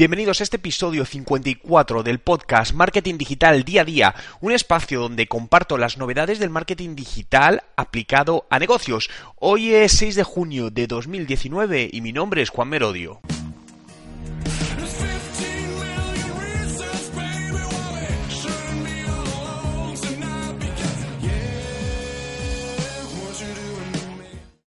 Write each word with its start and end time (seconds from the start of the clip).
Bienvenidos 0.00 0.40
a 0.40 0.44
este 0.44 0.56
episodio 0.56 1.04
54 1.04 2.02
del 2.02 2.20
podcast 2.20 2.72
Marketing 2.72 3.18
Digital 3.18 3.64
Día 3.64 3.82
a 3.82 3.84
Día, 3.84 4.14
un 4.40 4.50
espacio 4.50 4.98
donde 4.98 5.28
comparto 5.28 5.76
las 5.76 5.98
novedades 5.98 6.38
del 6.38 6.48
marketing 6.48 6.96
digital 6.96 7.64
aplicado 7.76 8.46
a 8.48 8.58
negocios. 8.58 9.10
Hoy 9.36 9.74
es 9.74 9.92
6 9.92 10.14
de 10.14 10.22
junio 10.22 10.70
de 10.70 10.86
2019 10.86 11.90
y 11.92 12.00
mi 12.00 12.14
nombre 12.14 12.40
es 12.40 12.48
Juan 12.48 12.70
Merodio. 12.70 13.20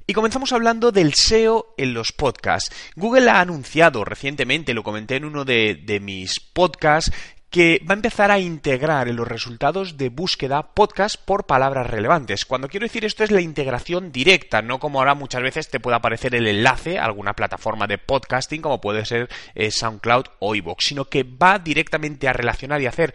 Y 0.08 0.12
comenzamos 0.12 0.52
hablando 0.52 0.92
del 0.92 1.14
SEO 1.14 1.74
en 1.76 1.92
los 1.92 2.12
podcasts. 2.12 2.72
Google 2.94 3.28
ha 3.28 3.40
anunciado 3.40 4.04
recientemente, 4.04 4.72
lo 4.72 4.84
comenté 4.84 5.16
en 5.16 5.24
uno 5.24 5.44
de, 5.44 5.98
mis 6.00 6.38
podcasts, 6.38 7.10
que 7.56 7.80
va 7.88 7.94
a 7.94 7.96
empezar 7.96 8.30
a 8.30 8.38
integrar 8.38 9.08
en 9.08 9.16
los 9.16 9.26
resultados 9.26 9.96
de 9.96 10.10
búsqueda 10.10 10.74
podcast 10.74 11.16
por 11.16 11.46
palabras 11.46 11.86
relevantes. 11.86 12.44
Cuando 12.44 12.68
quiero 12.68 12.84
decir 12.84 13.06
esto 13.06 13.24
es 13.24 13.30
la 13.30 13.40
integración 13.40 14.12
directa, 14.12 14.60
no 14.60 14.78
como 14.78 14.98
ahora 14.98 15.14
muchas 15.14 15.40
veces 15.40 15.70
te 15.70 15.80
puede 15.80 15.96
aparecer 15.96 16.34
el 16.34 16.48
enlace 16.48 16.98
a 16.98 17.06
alguna 17.06 17.32
plataforma 17.32 17.86
de 17.86 17.96
podcasting 17.96 18.60
como 18.60 18.82
puede 18.82 19.06
ser 19.06 19.30
eh, 19.54 19.70
SoundCloud 19.70 20.26
o 20.40 20.54
iVoox, 20.54 20.84
sino 20.84 21.06
que 21.06 21.22
va 21.22 21.58
directamente 21.58 22.28
a 22.28 22.34
relacionar 22.34 22.82
y 22.82 22.88
hacer 22.88 23.14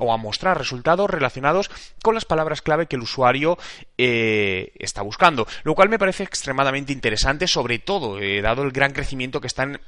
o 0.00 0.12
a 0.12 0.16
mostrar 0.16 0.58
resultados 0.58 1.08
relacionados 1.08 1.70
con 2.02 2.16
las 2.16 2.24
palabras 2.24 2.62
clave 2.62 2.86
que 2.86 2.96
el 2.96 3.02
usuario 3.02 3.58
eh, 3.96 4.72
está 4.80 5.02
buscando, 5.02 5.46
lo 5.62 5.76
cual 5.76 5.88
me 5.88 6.00
parece 6.00 6.24
extremadamente 6.24 6.92
interesante, 6.92 7.46
sobre 7.46 7.78
todo 7.78 8.18
eh, 8.18 8.42
dado 8.42 8.64
el 8.64 8.72
gran 8.72 8.92
crecimiento 8.92 9.40
que 9.40 9.46
están 9.46 9.80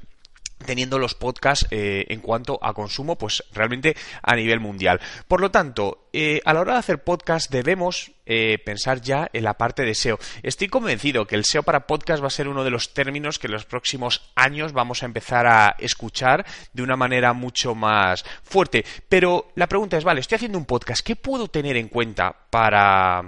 teniendo 0.64 0.98
los 0.98 1.14
podcasts 1.14 1.66
eh, 1.70 2.06
en 2.09 2.20
cuanto 2.20 2.59
a 2.62 2.72
consumo, 2.72 3.16
pues 3.16 3.45
realmente 3.52 3.96
a 4.22 4.34
nivel 4.34 4.60
mundial. 4.60 5.00
Por 5.28 5.41
lo 5.41 5.50
tanto, 5.50 6.08
eh, 6.12 6.41
a 6.44 6.55
la 6.55 6.61
hora 6.61 6.72
de 6.75 6.78
hacer 6.78 7.05
podcast 7.05 7.50
debemos 7.50 8.12
eh, 8.27 8.58
pensar 8.64 9.00
ya 9.00 9.28
en 9.33 9.44
la 9.44 9.55
parte 9.55 9.83
de 9.83 9.94
SEO. 9.94 10.19
Estoy 10.42 10.69
convencido 10.69 11.27
que 11.27 11.34
el 11.34 11.44
SEO 11.44 11.62
para 11.62 11.86
podcast 11.86 12.22
va 12.22 12.28
a 12.28 12.30
ser 12.30 12.48
uno 12.48 12.64
de 12.64 12.70
los 12.70 12.94
términos 12.94 13.39
que 13.39 13.47
en 13.47 13.52
los 13.52 13.64
próximos 13.64 14.30
años 14.34 14.72
vamos 14.72 15.02
a 15.02 15.06
empezar 15.06 15.47
a 15.47 15.77
escuchar 15.78 16.44
de 16.72 16.83
una 16.83 16.96
manera 16.96 17.33
mucho 17.33 17.74
más 17.74 18.24
fuerte. 18.42 18.84
Pero 19.08 19.48
la 19.55 19.69
pregunta 19.69 19.96
es, 19.96 20.05
vale, 20.05 20.20
estoy 20.20 20.36
haciendo 20.36 20.58
un 20.58 20.67
podcast, 20.67 21.05
¿qué 21.05 21.17
puedo 21.17 21.48
tener 21.48 21.77
en 21.77 21.89
cuenta 21.89 22.34
para 22.50 23.22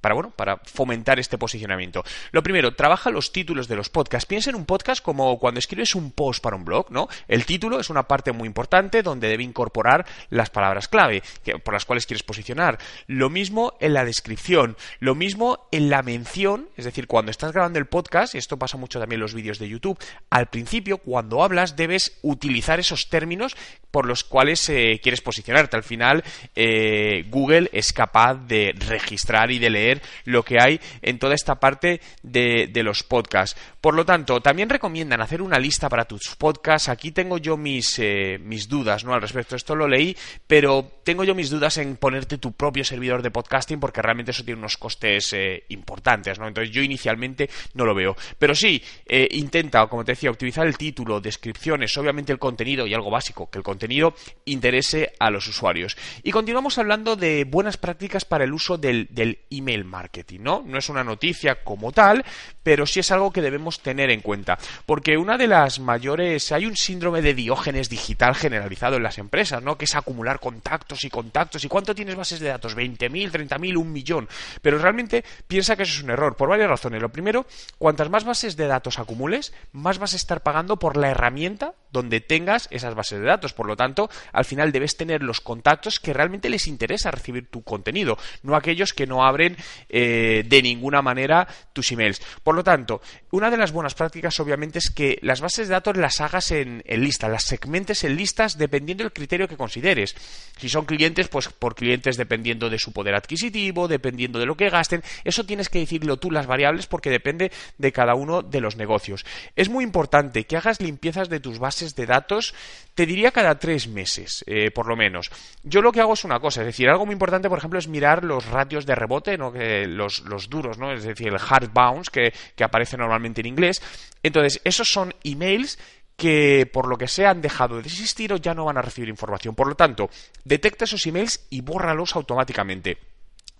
para 0.00 0.14
bueno, 0.14 0.30
para 0.30 0.58
fomentar 0.58 1.18
este 1.18 1.38
posicionamiento. 1.38 2.04
Lo 2.32 2.42
primero, 2.42 2.74
trabaja 2.74 3.10
los 3.10 3.32
títulos 3.32 3.68
de 3.68 3.76
los 3.76 3.88
podcasts. 3.88 4.26
Piensa 4.26 4.50
en 4.50 4.56
un 4.56 4.64
podcast 4.64 5.02
como 5.02 5.38
cuando 5.38 5.58
escribes 5.58 5.94
un 5.94 6.12
post 6.12 6.42
para 6.42 6.56
un 6.56 6.64
blog, 6.64 6.90
¿no? 6.90 7.08
El 7.28 7.44
título 7.44 7.80
es 7.80 7.90
una 7.90 8.04
parte 8.04 8.32
muy 8.32 8.46
importante 8.46 9.02
donde 9.02 9.28
debe 9.28 9.42
incorporar 9.42 10.06
las 10.30 10.50
palabras 10.50 10.88
clave 10.88 11.22
por 11.64 11.74
las 11.74 11.84
cuales 11.84 12.06
quieres 12.06 12.22
posicionar. 12.22 12.78
Lo 13.06 13.30
mismo 13.30 13.74
en 13.80 13.94
la 13.94 14.04
descripción, 14.04 14.76
lo 14.98 15.14
mismo 15.14 15.68
en 15.72 15.90
la 15.90 16.02
mención, 16.02 16.68
es 16.76 16.84
decir, 16.84 17.06
cuando 17.06 17.30
estás 17.30 17.52
grabando 17.52 17.78
el 17.78 17.86
podcast, 17.86 18.34
y 18.34 18.38
esto 18.38 18.58
pasa 18.58 18.76
mucho 18.76 18.98
también 18.98 19.18
en 19.18 19.22
los 19.22 19.34
vídeos 19.34 19.58
de 19.58 19.68
YouTube, 19.68 19.98
al 20.30 20.46
principio 20.46 20.98
cuando 20.98 21.42
hablas 21.42 21.76
debes 21.76 22.18
utilizar 22.22 22.80
esos 22.80 23.08
términos 23.08 23.56
por 23.90 24.06
los 24.06 24.24
cuales 24.24 24.68
eh, 24.68 25.00
quieres 25.02 25.20
posicionarte. 25.20 25.76
Al 25.76 25.82
final, 25.82 26.22
eh, 26.54 27.24
Google 27.28 27.68
es 27.72 27.92
capaz 27.92 28.34
de 28.34 28.72
registrar 28.86 29.50
y 29.50 29.58
de 29.58 29.70
leer 29.70 29.89
lo 30.24 30.44
que 30.44 30.58
hay 30.60 30.80
en 31.02 31.18
toda 31.18 31.34
esta 31.34 31.56
parte 31.56 32.00
de, 32.22 32.70
los 32.82 33.02
podcasts. 33.02 33.60
Por 33.80 33.94
lo 33.94 34.06
tanto, 34.06 34.40
también 34.40 34.70
recomiendan 34.70 35.20
hacer 35.20 35.42
una 35.42 35.58
lista 35.58 35.88
para 35.88 36.06
tus 36.06 36.34
podcasts. 36.36 36.88
Aquí 36.88 37.12
tengo 37.12 37.38
yo 37.38 37.56
mis, 37.56 37.98
eh, 37.98 38.38
mis 38.40 38.68
dudas 38.68 39.04
¿no? 39.04 39.12
al 39.12 39.20
respecto. 39.20 39.54
Esto 39.54 39.74
lo 39.74 39.86
leí, 39.86 40.16
pero 40.46 40.90
tengo 41.04 41.24
yo 41.24 41.34
mis 41.34 41.50
dudas 41.50 41.76
en 41.78 41.96
ponerte 41.96 42.38
tu 42.38 42.52
propio 42.52 42.84
servidor 42.84 43.22
de 43.22 43.30
podcasting 43.30 43.80
porque 43.80 44.02
realmente 44.02 44.30
eso 44.30 44.44
tiene 44.44 44.60
unos 44.60 44.76
costes 44.76 45.32
eh, 45.34 45.64
importantes. 45.68 46.38
¿no? 46.38 46.48
Entonces 46.48 46.72
yo 46.72 46.82
inicialmente 46.82 47.50
no 47.74 47.84
lo 47.84 47.94
veo. 47.94 48.16
Pero 48.38 48.54
sí, 48.54 48.82
eh, 49.06 49.28
intenta, 49.32 49.86
como 49.88 50.04
te 50.04 50.12
decía, 50.12 50.30
utilizar 50.30 50.66
el 50.66 50.78
título, 50.78 51.20
descripciones, 51.20 51.96
obviamente 51.98 52.32
el 52.32 52.38
contenido 52.38 52.86
y 52.86 52.94
algo 52.94 53.10
básico, 53.10 53.50
que 53.50 53.58
el 53.58 53.64
contenido 53.64 54.14
interese 54.44 55.12
a 55.18 55.30
los 55.30 55.46
usuarios. 55.48 55.96
Y 56.22 56.30
continuamos 56.30 56.78
hablando 56.78 57.16
de 57.16 57.44
buenas 57.44 57.76
prácticas 57.76 58.24
para 58.24 58.44
el 58.44 58.52
uso 58.52 58.78
del 58.78 59.38
email 59.50 59.79
marketing, 59.84 60.40
¿no? 60.42 60.62
No 60.64 60.78
es 60.78 60.88
una 60.88 61.04
noticia 61.04 61.62
como 61.64 61.92
tal, 61.92 62.24
pero 62.62 62.86
sí 62.86 63.00
es 63.00 63.10
algo 63.10 63.32
que 63.32 63.42
debemos 63.42 63.80
tener 63.80 64.10
en 64.10 64.20
cuenta, 64.20 64.58
porque 64.86 65.16
una 65.16 65.38
de 65.38 65.46
las 65.46 65.80
mayores 65.80 66.52
hay 66.52 66.66
un 66.66 66.76
síndrome 66.76 67.22
de 67.22 67.34
diógenes 67.34 67.88
digital 67.88 68.34
generalizado 68.34 68.96
en 68.96 69.02
las 69.02 69.18
empresas, 69.18 69.62
¿no? 69.62 69.76
Que 69.76 69.84
es 69.84 69.94
acumular 69.94 70.40
contactos 70.40 71.04
y 71.04 71.10
contactos 71.10 71.64
y 71.64 71.68
cuánto 71.68 71.94
tienes 71.94 72.16
bases 72.16 72.40
de 72.40 72.48
datos, 72.48 72.76
20.000, 72.76 73.30
30.000, 73.30 73.76
un 73.76 73.92
millón, 73.92 74.28
pero 74.62 74.78
realmente 74.78 75.24
piensa 75.46 75.76
que 75.76 75.84
eso 75.84 75.94
es 75.94 76.02
un 76.02 76.10
error 76.10 76.36
por 76.36 76.48
varias 76.48 76.68
razones. 76.68 77.00
Lo 77.00 77.10
primero, 77.10 77.46
cuantas 77.78 78.10
más 78.10 78.24
bases 78.24 78.56
de 78.56 78.66
datos 78.66 78.98
acumules, 78.98 79.52
más 79.72 79.98
vas 79.98 80.12
a 80.12 80.16
estar 80.16 80.42
pagando 80.42 80.78
por 80.78 80.96
la 80.96 81.10
herramienta 81.10 81.74
donde 81.92 82.20
tengas 82.20 82.68
esas 82.70 82.94
bases 82.94 83.20
de 83.20 83.26
datos. 83.26 83.52
Por 83.52 83.66
lo 83.66 83.76
tanto, 83.76 84.10
al 84.32 84.44
final 84.44 84.72
debes 84.72 84.96
tener 84.96 85.22
los 85.22 85.40
contactos 85.40 86.00
que 86.00 86.12
realmente 86.12 86.48
les 86.48 86.66
interesa 86.66 87.10
recibir 87.10 87.48
tu 87.48 87.62
contenido, 87.62 88.18
no 88.42 88.56
aquellos 88.56 88.92
que 88.92 89.06
no 89.06 89.24
abren 89.24 89.56
eh, 89.88 90.44
de 90.46 90.62
ninguna 90.62 91.02
manera 91.02 91.46
tus 91.72 91.92
emails. 91.92 92.20
Por 92.42 92.54
lo 92.54 92.64
tanto, 92.64 93.00
una 93.30 93.50
de 93.50 93.56
las 93.56 93.72
buenas 93.72 93.94
prácticas 93.94 94.38
obviamente 94.40 94.78
es 94.78 94.90
que 94.90 95.18
las 95.22 95.40
bases 95.40 95.68
de 95.68 95.74
datos 95.74 95.96
las 95.96 96.20
hagas 96.20 96.50
en, 96.50 96.82
en 96.86 97.02
listas, 97.02 97.30
las 97.30 97.44
segmentes 97.44 98.04
en 98.04 98.16
listas 98.16 98.58
dependiendo 98.58 99.04
del 99.04 99.12
criterio 99.12 99.48
que 99.48 99.56
consideres. 99.56 100.14
Si 100.58 100.68
son 100.68 100.84
clientes, 100.84 101.28
pues 101.28 101.48
por 101.48 101.74
clientes 101.74 102.16
dependiendo 102.16 102.70
de 102.70 102.78
su 102.78 102.92
poder 102.92 103.14
adquisitivo, 103.14 103.88
dependiendo 103.88 104.38
de 104.38 104.46
lo 104.46 104.56
que 104.56 104.70
gasten. 104.70 105.02
Eso 105.24 105.44
tienes 105.44 105.68
que 105.68 105.78
decirlo 105.78 106.18
tú 106.18 106.30
las 106.30 106.46
variables 106.46 106.86
porque 106.86 107.10
depende 107.10 107.50
de 107.78 107.92
cada 107.92 108.14
uno 108.14 108.42
de 108.42 108.60
los 108.60 108.76
negocios. 108.76 109.24
Es 109.56 109.68
muy 109.68 109.84
importante 109.84 110.44
que 110.44 110.56
hagas 110.56 110.80
limpiezas 110.80 111.28
de 111.28 111.40
tus 111.40 111.58
bases 111.58 111.79
de 111.80 112.06
datos, 112.06 112.54
te 112.94 113.06
diría 113.06 113.30
cada 113.30 113.58
tres 113.58 113.88
meses, 113.88 114.44
eh, 114.46 114.70
por 114.70 114.86
lo 114.86 114.96
menos. 114.96 115.30
Yo 115.62 115.82
lo 115.82 115.92
que 115.92 116.00
hago 116.00 116.14
es 116.14 116.24
una 116.24 116.40
cosa, 116.40 116.60
es 116.60 116.66
decir, 116.66 116.88
algo 116.88 117.06
muy 117.06 117.14
importante, 117.14 117.48
por 117.48 117.58
ejemplo, 117.58 117.78
es 117.78 117.88
mirar 117.88 118.24
los 118.24 118.46
ratios 118.46 118.86
de 118.86 118.94
rebote, 118.94 119.36
¿no? 119.38 119.52
los, 119.52 120.20
los 120.20 120.48
duros, 120.48 120.78
¿no? 120.78 120.92
es 120.92 121.04
decir, 121.04 121.28
el 121.28 121.36
hard 121.36 121.70
bounce, 121.72 122.10
que, 122.12 122.32
que 122.54 122.64
aparece 122.64 122.96
normalmente 122.96 123.40
en 123.40 123.46
inglés. 123.46 123.82
Entonces, 124.22 124.60
esos 124.64 124.88
son 124.88 125.14
emails 125.24 125.78
que 126.20 126.68
por 126.70 126.86
lo 126.86 126.98
que 126.98 127.08
sea 127.08 127.30
han 127.30 127.40
dejado 127.40 127.76
de 127.76 127.88
existir 127.88 128.30
o 128.32 128.36
ya 128.36 128.52
no 128.52 128.66
van 128.66 128.76
a 128.76 128.82
recibir 128.82 129.08
información. 129.08 129.54
Por 129.54 129.66
lo 129.66 129.74
tanto, 129.74 130.10
detecta 130.44 130.84
esos 130.84 131.06
emails 131.06 131.46
y 131.48 131.62
bórralos 131.62 132.14
automáticamente. 132.14 132.98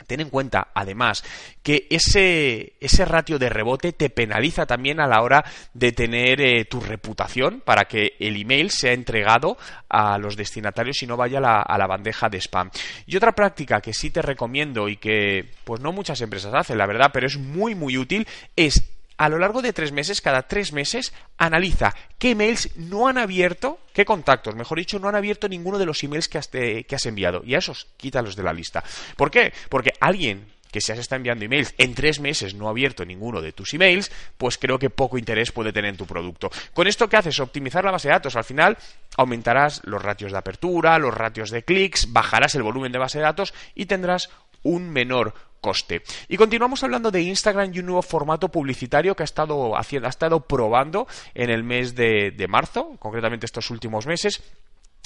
Ten 0.06 0.21
en 0.21 0.31
cuenta, 0.31 0.69
además, 0.75 1.25
que 1.62 1.87
ese, 1.91 2.75
ese 2.81 3.05
ratio 3.05 3.38
de 3.38 3.49
rebote 3.49 3.93
te 3.93 4.11
penaliza 4.11 4.66
también 4.66 5.00
a 5.00 5.06
la 5.06 5.22
hora 5.22 5.44
de 5.75 5.93
tener 5.93 6.41
eh, 6.41 6.65
tu 6.65 6.81
reputación 6.81 7.62
para 7.65 7.84
que 7.84 8.15
el 8.19 8.41
email 8.41 8.71
sea 8.71 8.93
entregado 8.93 9.56
a 9.89 10.19
los 10.19 10.37
destinatarios 10.37 11.03
y 11.03 11.06
no 11.06 11.16
vaya 11.16 11.39
a 11.39 11.78
la, 11.78 11.87
bandeja 11.87 12.28
de 12.28 12.41
spam. 12.41 12.71
Y 13.06 13.16
otra 13.16 13.33
práctica 13.33 13.81
que 13.81 13.93
sí 13.93 14.10
te 14.10 14.22
recomiendo 14.22 14.89
y 14.89 14.97
que 14.97 15.50
pues 15.65 15.81
no 15.81 15.93
muchas 15.93 16.21
empresas 16.21 16.55
hacen, 16.55 16.78
la 16.78 16.87
verdad, 16.87 17.10
pero 17.12 17.27
es 17.27 17.37
muy 17.37 17.75
muy 17.75 17.99
útil, 17.99 18.27
es 18.56 18.83
a 19.20 19.28
lo 19.28 19.38
largo 19.38 19.60
de 19.60 19.75
tres 19.75 19.92
meses, 19.92 20.22
cada 20.22 20.48
tres 20.48 20.72
meses, 20.72 21.12
analiza 21.36 21.94
qué 22.19 22.31
emails 22.31 22.75
no 22.76 23.06
han 23.06 23.19
abierto, 23.19 23.78
qué 23.92 24.06
contactos, 24.06 24.54
mejor 24.54 24.78
dicho, 24.78 24.98
no 24.98 25.10
han 25.10 25.14
abierto 25.14 25.47
ninguno 25.47 25.76
de 25.76 25.84
los 25.84 26.03
emails 26.03 26.26
que 26.26 26.38
has, 26.38 26.48
que 26.48 26.86
enviado. 27.04 27.42
Y 27.44 27.54
a 27.54 27.59
esos 27.59 27.86
quítalos 27.98 28.34
de 28.34 28.42
la 28.44 28.54
lista. 28.54 28.82
¿Por 29.19 29.30
qué? 29.30 29.53
Porque 29.69 29.92
alguien 30.00 30.47
que 30.72 30.80
si 30.80 30.91
has 30.92 30.98
estado 30.98 31.19
enviando 31.19 31.44
emails 31.44 31.75
en 31.76 31.94
tres 31.94 32.19
meses 32.19 32.54
no 32.54 32.66
ha 32.66 32.70
abierto 32.70 33.04
ninguno 33.04 33.42
de 33.42 33.53
tus 33.53 33.75
emails, 33.75 34.10
pues 34.38 34.56
creo 34.56 34.78
que 34.78 34.88
poco 34.88 35.19
interés 35.19 35.53
puede 35.53 35.75
tener 35.75 35.91
en 35.91 35.98
tu 35.98 36.06
producto. 36.06 36.50
Con 36.72 36.86
esto, 36.86 37.06
¿qué 37.06 37.19
haces? 37.19 37.41
Optimizar 37.41 37.84
la 37.84 37.91
base 37.91 38.09
de 38.09 38.14
datos. 38.14 38.36
Al 38.36 38.44
final 38.44 38.78
aumentarás 39.19 39.83
los 39.84 40.03
ratios 40.03 40.33
de 40.33 40.39
apertura, 40.39 40.98
los 40.98 41.12
ratios 41.12 41.50
de 41.50 41.62
clics, 41.62 42.10
bajarás 42.10 42.54
el 42.54 42.62
volumen 42.62 42.91
de 42.91 42.98
base 42.98 43.18
de 43.18 43.24
datos 43.24 43.53
y 43.74 43.84
tendrás 43.84 44.30
un 44.62 44.89
menor 44.89 45.34
coste. 45.60 46.03
Y 46.28 46.36
continuamos 46.36 46.83
hablando 46.83 47.10
de 47.10 47.22
Instagram 47.22 47.72
y 47.74 47.80
un 47.80 47.86
nuevo 47.86 48.03
formato 48.03 48.48
publicitario 48.48 49.15
que 49.15 49.22
ha 49.22 49.24
estado 49.24 49.77
haciendo, 49.77 50.07
ha 50.07 50.10
estado 50.10 50.41
probando 50.41 51.07
en 51.34 51.51
el 51.51 51.65
mes 51.65 51.95
de, 51.95 52.30
de 52.30 52.48
marzo, 52.48 52.97
concretamente 52.98 53.47
estos 53.47 53.71
últimos 53.71 54.07
meses 54.07 54.42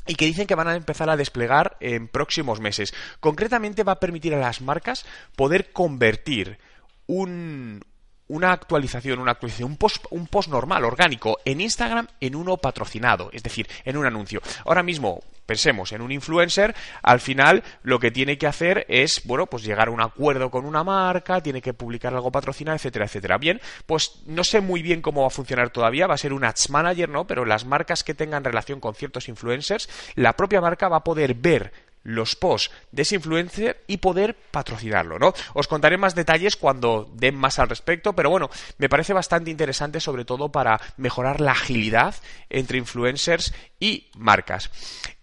y 0.06 0.14
que 0.16 0.26
dicen 0.26 0.46
que 0.46 0.54
van 0.54 0.68
a 0.68 0.76
empezar 0.76 1.08
a 1.08 1.16
desplegar 1.16 1.76
en 1.80 2.08
próximos 2.08 2.60
meses. 2.60 2.94
Concretamente 3.20 3.84
va 3.84 3.92
a 3.92 4.00
permitir 4.00 4.34
a 4.34 4.38
las 4.38 4.60
marcas 4.60 5.06
poder 5.34 5.72
convertir 5.72 6.58
un, 7.06 7.82
una 8.28 8.52
actualización, 8.52 9.18
una 9.18 9.32
actualización, 9.32 9.70
un 9.70 9.76
post, 9.76 10.06
un 10.10 10.26
post 10.26 10.48
normal, 10.48 10.84
orgánico, 10.84 11.38
en 11.44 11.60
Instagram 11.60 12.06
en 12.20 12.34
uno 12.34 12.56
patrocinado, 12.56 13.30
es 13.32 13.42
decir, 13.42 13.68
en 13.84 13.96
un 13.96 14.06
anuncio. 14.06 14.40
Ahora 14.64 14.82
mismo, 14.82 15.20
pensemos 15.46 15.92
en 15.92 16.00
un 16.00 16.12
influencer, 16.12 16.74
al 17.02 17.20
final 17.20 17.62
lo 17.82 17.98
que 17.98 18.10
tiene 18.10 18.38
que 18.38 18.46
hacer 18.46 18.86
es, 18.88 19.22
bueno, 19.24 19.46
pues 19.46 19.62
llegar 19.62 19.88
a 19.88 19.90
un 19.90 20.00
acuerdo 20.00 20.50
con 20.50 20.64
una 20.64 20.84
marca, 20.84 21.42
tiene 21.42 21.60
que 21.60 21.74
publicar 21.74 22.14
algo 22.14 22.32
patrocinado, 22.32 22.76
etcétera, 22.76 23.04
etcétera. 23.04 23.38
Bien, 23.38 23.60
pues 23.86 24.22
no 24.26 24.44
sé 24.44 24.60
muy 24.60 24.82
bien 24.82 25.02
cómo 25.02 25.22
va 25.22 25.28
a 25.28 25.30
funcionar 25.30 25.70
todavía, 25.70 26.06
va 26.06 26.14
a 26.14 26.18
ser 26.18 26.32
un 26.32 26.44
ads 26.44 26.70
manager, 26.70 27.08
¿no? 27.08 27.26
Pero 27.26 27.44
las 27.44 27.64
marcas 27.64 28.04
que 28.04 28.14
tengan 28.14 28.44
relación 28.44 28.80
con 28.80 28.94
ciertos 28.94 29.28
influencers, 29.28 29.88
la 30.14 30.34
propia 30.34 30.60
marca 30.60 30.88
va 30.88 30.98
a 30.98 31.04
poder 31.04 31.34
ver 31.34 31.72
los 32.04 32.36
posts 32.36 32.70
de 32.92 33.02
ese 33.02 33.16
influencer 33.16 33.82
y 33.88 33.96
poder 33.96 34.36
patrocinarlo, 34.50 35.18
¿no? 35.18 35.32
Os 35.54 35.66
contaré 35.66 35.96
más 35.96 36.14
detalles 36.14 36.56
cuando 36.56 37.10
den 37.14 37.34
más 37.34 37.58
al 37.58 37.68
respecto, 37.68 38.14
pero 38.14 38.30
bueno, 38.30 38.50
me 38.78 38.88
parece 38.88 39.12
bastante 39.12 39.50
interesante 39.50 40.00
sobre 40.00 40.24
todo 40.24 40.52
para 40.52 40.80
mejorar 40.96 41.40
la 41.40 41.52
agilidad 41.52 42.14
entre 42.48 42.78
influencers 42.78 43.52
y 43.80 44.10
marcas. 44.16 44.70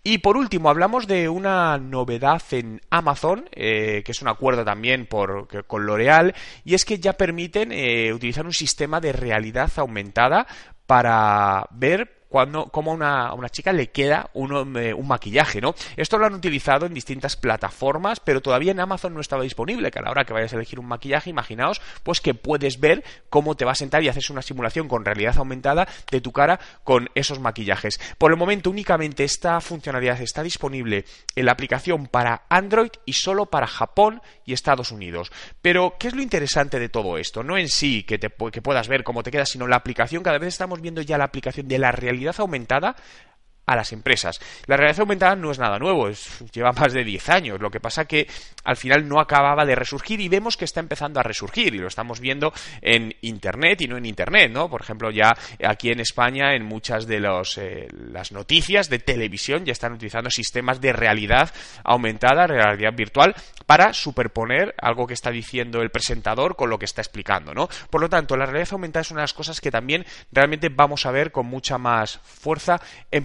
Y 0.03 0.17
por 0.17 0.35
último, 0.35 0.69
hablamos 0.69 1.05
de 1.05 1.29
una 1.29 1.77
novedad 1.77 2.41
en 2.51 2.81
Amazon, 2.89 3.47
eh, 3.51 4.01
que 4.03 4.11
es 4.11 4.21
un 4.23 4.29
acuerdo 4.29 4.65
también 4.65 5.05
por, 5.05 5.47
con 5.67 5.85
L'Oreal, 5.85 6.33
y 6.65 6.73
es 6.73 6.85
que 6.85 6.99
ya 6.99 7.13
permiten 7.13 7.71
eh, 7.71 8.11
utilizar 8.11 8.45
un 8.45 8.53
sistema 8.53 8.99
de 8.99 9.13
realidad 9.13 9.71
aumentada 9.77 10.47
para 10.87 11.67
ver 11.69 12.20
cuando, 12.31 12.67
como 12.67 12.91
a 12.91 12.93
una, 12.93 13.33
una, 13.33 13.49
chica 13.49 13.73
le 13.73 13.89
queda 13.89 14.29
un, 14.33 14.77
eh, 14.77 14.93
un, 14.93 15.05
maquillaje, 15.05 15.59
¿no? 15.59 15.75
Esto 15.97 16.17
lo 16.17 16.25
han 16.25 16.33
utilizado 16.33 16.85
en 16.85 16.93
distintas 16.93 17.35
plataformas, 17.35 18.21
pero 18.21 18.39
todavía 18.39 18.71
en 18.71 18.79
Amazon 18.79 19.13
no 19.13 19.19
estaba 19.19 19.43
disponible, 19.43 19.91
que 19.91 19.99
a 19.99 20.01
la 20.01 20.11
hora 20.11 20.23
que 20.23 20.31
vayas 20.31 20.53
a 20.53 20.55
elegir 20.55 20.79
un 20.79 20.85
maquillaje, 20.85 21.29
imaginaos, 21.29 21.81
pues 22.03 22.21
que 22.21 22.33
puedes 22.33 22.79
ver 22.79 23.03
cómo 23.29 23.55
te 23.55 23.65
va 23.65 23.73
a 23.73 23.75
sentar 23.75 24.01
y 24.01 24.07
haces 24.07 24.29
una 24.29 24.41
simulación 24.41 24.87
con 24.87 25.03
realidad 25.03 25.37
aumentada 25.37 25.89
de 26.09 26.21
tu 26.21 26.31
cara 26.31 26.61
con 26.85 27.09
esos 27.15 27.41
maquillajes. 27.41 27.99
Por 28.17 28.31
el 28.31 28.37
momento 28.37 28.69
únicamente 28.69 29.25
esta 29.25 29.59
funcionalidad 29.59 30.21
está 30.21 30.41
disponible 30.41 31.03
en 31.35 31.45
la 31.45 31.51
aplicación 31.51 32.07
para 32.07 32.43
Android 32.47 32.91
y 33.05 33.11
solo 33.11 33.47
para 33.47 33.67
Japón 33.67 34.21
y 34.45 34.53
Estados 34.53 34.93
Unidos. 34.93 35.33
Pero, 35.61 35.95
¿qué 35.99 36.07
es 36.07 36.15
lo 36.15 36.21
interesante 36.21 36.79
de 36.79 36.87
todo 36.87 37.17
esto? 37.17 37.43
No 37.43 37.57
en 37.57 37.67
sí 37.67 38.03
que, 38.03 38.17
te, 38.17 38.29
que 38.29 38.61
puedas 38.61 38.87
ver 38.87 39.03
cómo 39.03 39.21
te 39.21 39.31
queda, 39.31 39.45
sino 39.45 39.67
la 39.67 39.75
aplicación, 39.75 40.23
cada 40.23 40.37
vez 40.37 40.47
estamos 40.47 40.79
viendo 40.79 41.01
ya 41.01 41.17
la 41.17 41.25
aplicación 41.25 41.67
de 41.67 41.77
la 41.77 41.91
realidad 41.91 42.20
aumentada 42.39 42.95
a 43.71 43.75
las 43.75 43.93
empresas. 43.93 44.39
La 44.67 44.77
realidad 44.77 44.99
aumentada 45.01 45.35
no 45.35 45.51
es 45.51 45.59
nada 45.59 45.79
nuevo, 45.79 46.09
es, 46.09 46.43
lleva 46.51 46.71
más 46.73 46.93
de 46.93 47.03
10 47.03 47.29
años. 47.29 47.61
Lo 47.61 47.71
que 47.71 47.79
pasa 47.79 48.05
que 48.05 48.27
al 48.63 48.75
final 48.75 49.07
no 49.07 49.19
acababa 49.19 49.65
de 49.65 49.75
resurgir 49.75 50.19
y 50.19 50.27
vemos 50.27 50.57
que 50.57 50.65
está 50.65 50.79
empezando 50.79 51.19
a 51.19 51.23
resurgir 51.23 51.73
y 51.73 51.77
lo 51.77 51.87
estamos 51.87 52.19
viendo 52.19 52.53
en 52.81 53.15
Internet 53.21 53.81
y 53.81 53.87
no 53.87 53.97
en 53.97 54.05
Internet, 54.05 54.51
¿no? 54.51 54.69
Por 54.69 54.81
ejemplo, 54.81 55.09
ya 55.09 55.35
aquí 55.65 55.89
en 55.89 56.01
España 56.01 56.53
en 56.53 56.65
muchas 56.65 57.07
de 57.07 57.19
los, 57.19 57.57
eh, 57.57 57.87
las 58.11 58.31
noticias 58.31 58.89
de 58.89 58.99
televisión 58.99 59.65
ya 59.65 59.71
están 59.71 59.93
utilizando 59.93 60.29
sistemas 60.29 60.81
de 60.81 60.91
realidad 60.91 61.51
aumentada, 61.83 62.47
realidad 62.47 62.93
virtual, 62.93 63.35
para 63.65 63.93
superponer 63.93 64.75
algo 64.81 65.07
que 65.07 65.13
está 65.13 65.31
diciendo 65.31 65.81
el 65.81 65.91
presentador 65.91 66.55
con 66.57 66.69
lo 66.69 66.77
que 66.77 66.85
está 66.85 67.01
explicando, 67.01 67.53
¿no? 67.53 67.69
Por 67.89 68.01
lo 68.01 68.09
tanto, 68.09 68.35
la 68.35 68.45
realidad 68.45 68.73
aumentada 68.73 69.01
es 69.01 69.11
una 69.11 69.21
de 69.21 69.23
las 69.23 69.33
cosas 69.33 69.61
que 69.61 69.71
también 69.71 70.05
realmente 70.31 70.69
vamos 70.69 71.05
a 71.05 71.11
ver 71.11 71.31
con 71.31 71.45
mucha 71.45 71.77
más 71.77 72.19
fuerza 72.23 72.81
en 73.11 73.23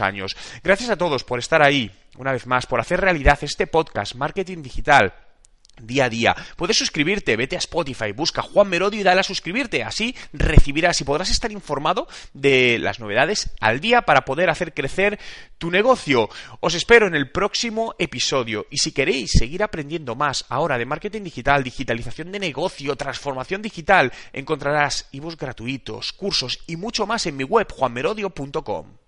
años. 0.00 0.36
Gracias 0.62 0.90
a 0.90 0.96
todos 0.96 1.24
por 1.24 1.38
estar 1.38 1.62
ahí, 1.62 1.90
una 2.16 2.32
vez 2.32 2.46
más, 2.46 2.66
por 2.66 2.80
hacer 2.80 3.00
realidad 3.00 3.38
este 3.42 3.66
podcast 3.66 4.14
Marketing 4.14 4.62
Digital 4.62 5.12
día 5.82 6.06
a 6.06 6.10
día. 6.10 6.36
Puedes 6.56 6.76
suscribirte, 6.76 7.36
vete 7.36 7.56
a 7.56 7.60
Spotify, 7.60 8.12
busca 8.12 8.42
Juan 8.42 8.68
Merodio 8.68 9.00
y 9.00 9.04
dale 9.04 9.20
a 9.20 9.24
suscribirte. 9.24 9.82
Así 9.82 10.14
recibirás 10.32 11.00
y 11.00 11.04
podrás 11.04 11.30
estar 11.30 11.52
informado 11.52 12.08
de 12.32 12.78
las 12.78 13.00
novedades 13.00 13.50
al 13.60 13.80
día 13.80 14.02
para 14.02 14.24
poder 14.24 14.50
hacer 14.50 14.74
crecer 14.74 15.18
tu 15.58 15.70
negocio. 15.70 16.28
Os 16.60 16.74
espero 16.74 17.06
en 17.06 17.14
el 17.14 17.30
próximo 17.30 17.94
episodio. 17.98 18.66
Y 18.70 18.78
si 18.78 18.92
queréis 18.92 19.30
seguir 19.32 19.62
aprendiendo 19.62 20.14
más 20.14 20.44
ahora 20.48 20.78
de 20.78 20.86
marketing 20.86 21.22
digital, 21.22 21.64
digitalización 21.64 22.32
de 22.32 22.40
negocio, 22.40 22.96
transformación 22.96 23.62
digital, 23.62 24.12
encontrarás 24.32 25.08
ebooks 25.12 25.36
gratuitos, 25.36 26.12
cursos 26.12 26.60
y 26.66 26.76
mucho 26.76 27.06
más 27.06 27.26
en 27.26 27.36
mi 27.36 27.44
web 27.44 27.70
juanmerodio.com. 27.70 29.07